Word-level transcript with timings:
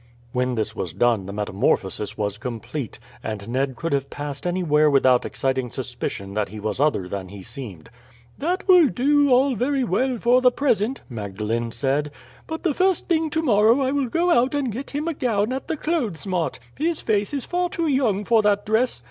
When 0.31 0.55
this 0.55 0.75
was 0.75 0.93
done 0.93 1.27
the 1.27 1.31
metamorphosis 1.31 2.17
was 2.17 2.39
complete, 2.39 2.97
and 3.21 3.47
Ned 3.47 3.75
could 3.75 3.93
have 3.93 4.09
passed 4.09 4.47
anywhere 4.47 4.89
without 4.89 5.25
exciting 5.25 5.69
suspicion 5.69 6.33
that 6.33 6.49
he 6.49 6.59
was 6.59 6.79
other 6.79 7.07
than 7.07 7.29
he 7.29 7.43
seemed. 7.43 7.87
"That 8.39 8.67
will 8.67 8.87
do 8.87 9.29
all 9.31 9.53
very 9.53 9.83
well 9.83 10.17
for 10.17 10.41
the 10.41 10.49
present," 10.51 11.01
Magdalene 11.07 11.69
said; 11.69 12.09
"but 12.47 12.63
the 12.63 12.73
first 12.73 13.07
thing 13.07 13.29
tomorrow 13.29 13.79
I 13.79 13.91
will 13.91 14.07
go 14.09 14.31
out 14.31 14.55
and 14.55 14.71
get 14.71 14.89
him 14.89 15.07
a 15.07 15.13
gown 15.13 15.53
at 15.53 15.67
the 15.67 15.77
clothes 15.77 16.25
mart. 16.25 16.57
His 16.75 16.99
face 16.99 17.31
is 17.31 17.45
far 17.45 17.69
too 17.69 17.85
young 17.87 18.25
for 18.25 18.41
that 18.41 18.65
dress. 18.65 18.99